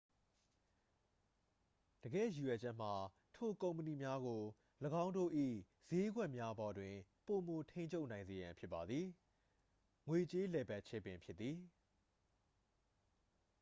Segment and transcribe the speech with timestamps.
[2.03, 2.93] တကယ့်ရည်ရွယ်ချက်မှာ
[3.35, 4.43] ထိုကုမ္ပဏီများကို
[5.03, 5.31] ၎င်းတို့၏
[5.87, 6.95] စျေးကွက်များပေါ်တွင်
[7.27, 9.05] ပိုမိုထိန်းချုပ်နိုင်စေရန်ဖြစ်ပါသည်
[10.07, 11.57] ငွေကြေးလည်ပတ်ခြင်းပင်ဖြစ်သည်